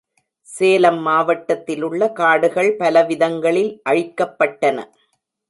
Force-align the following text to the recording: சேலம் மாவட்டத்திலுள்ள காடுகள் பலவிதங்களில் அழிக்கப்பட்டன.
சேலம் 0.47 0.97
மாவட்டத்திலுள்ள 0.99 2.09
காடுகள் 2.11 2.71
பலவிதங்களில் 2.79 3.71
அழிக்கப்பட்டன. 3.89 4.77